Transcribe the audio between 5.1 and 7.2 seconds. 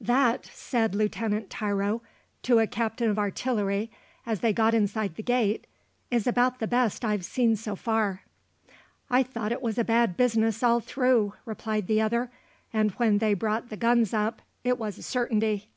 the gate, "is about the best